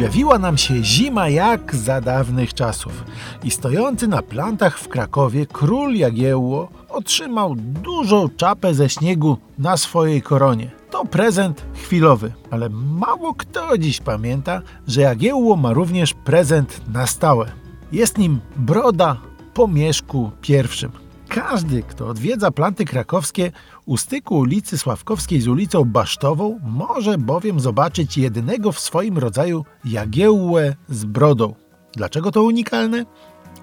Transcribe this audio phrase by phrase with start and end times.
[0.00, 3.04] Objawiła nam się zima jak za dawnych czasów
[3.44, 10.22] i stojący na plantach w Krakowie król Jagiełło otrzymał dużą czapę ze śniegu na swojej
[10.22, 10.70] koronie.
[10.90, 17.46] To prezent chwilowy, ale mało kto dziś pamięta, że Jagiełło ma również prezent na stałe.
[17.92, 19.16] Jest nim broda
[19.54, 21.09] po Mieszku pierwszym.
[21.30, 23.52] Każdy, kto odwiedza planty krakowskie
[23.86, 30.74] u styku ulicy Sławkowskiej z ulicą Basztową, może bowiem zobaczyć jedynego w swoim rodzaju Jagiełłę
[30.88, 31.54] z brodą.
[31.96, 33.04] Dlaczego to unikalne?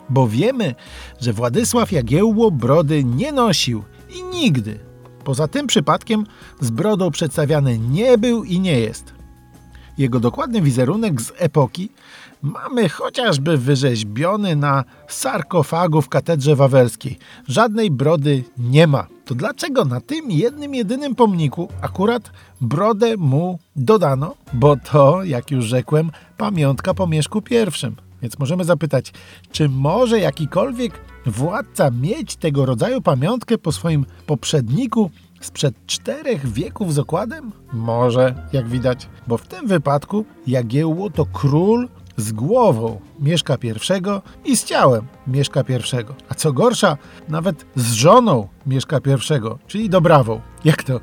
[0.10, 0.76] Bo wiemy,
[1.20, 4.80] że Władysław Jagiełło brody nie nosił i nigdy.
[5.24, 6.26] Poza tym przypadkiem
[6.60, 9.17] z brodą przedstawiany nie był i nie jest.
[9.98, 11.90] Jego dokładny wizerunek z epoki
[12.42, 17.18] mamy chociażby wyrzeźbiony na sarkofagu w katedrze wawelskiej.
[17.48, 19.08] Żadnej brody nie ma.
[19.26, 22.32] To dlaczego na tym jednym, jedynym pomniku akurat
[22.62, 24.36] brodę mu dodano?
[24.54, 27.92] Bo to, jak już rzekłem, pamiątka po Mieszku I.
[28.22, 29.14] Więc możemy zapytać,
[29.52, 30.94] czy może jakikolwiek
[31.26, 37.52] władca mieć tego rodzaju pamiątkę po swoim poprzedniku sprzed czterech wieków z okładem?
[37.74, 44.58] Może, jak widać, bo w tym wypadku Jagiełło to król z głową Mieszka I i
[44.58, 45.74] z ciałem Mieszka I.
[46.30, 46.98] A co gorsza,
[47.30, 50.42] nawet z żoną Mieszka I, czyli Dobrawą.
[50.66, 51.00] Jak to?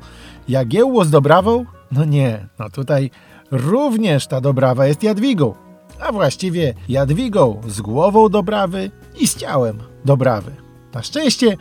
[0.47, 1.65] Jagiełło z Dobrawą?
[1.91, 3.11] No nie, no tutaj
[3.51, 5.53] również ta Dobrawa jest Jadwigą.
[5.99, 10.51] A właściwie Jadwigą z głową Dobrawy i z ciałem Dobrawy.
[10.93, 11.57] Na szczęście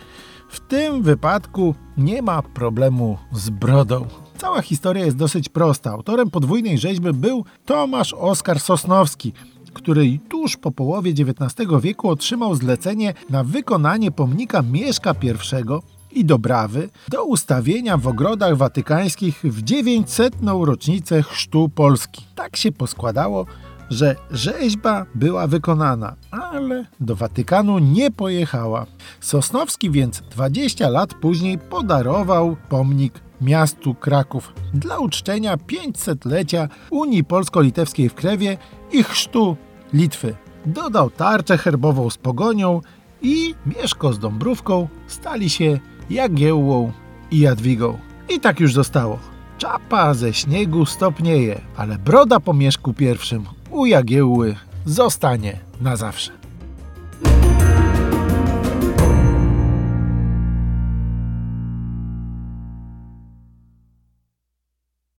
[0.48, 4.06] w tym wypadku nie ma problemu z brodą.
[4.38, 5.90] Cała historia jest dosyć prosta.
[5.90, 9.32] Autorem podwójnej rzeźby był Tomasz Oskar Sosnowski,
[9.72, 16.88] który tuż po połowie XIX wieku otrzymał zlecenie na wykonanie pomnika Mieszka I i Dobrawy
[17.08, 20.34] do ustawienia w ogrodach watykańskich w 900.
[20.60, 22.24] rocznicę chrztu Polski.
[22.34, 23.46] Tak się poskładało,
[23.90, 28.86] że rzeźba była wykonana, ale do Watykanu nie pojechała.
[29.20, 38.14] Sosnowski więc 20 lat później podarował pomnik miastu Kraków dla uczczenia 500-lecia Unii Polsko-Litewskiej w
[38.14, 38.58] Krewie
[38.92, 39.56] i chrztu
[39.92, 40.34] Litwy.
[40.66, 42.80] Dodał tarczę herbową z pogonią
[43.22, 45.78] i Mieszko z Dąbrówką stali się
[46.10, 46.92] Jagiełłą
[47.30, 47.98] i Jadwigą.
[48.28, 49.18] I tak już zostało.
[49.58, 56.43] Czapa ze śniegu stopnieje, ale broda po Mieszku pierwszym u Jagiełły zostanie na zawsze.